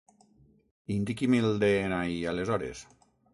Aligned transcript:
Indiqui'm 0.95 1.35
el 1.41 1.61
de-ena-i 1.65 2.17
aleshores. 2.33 2.83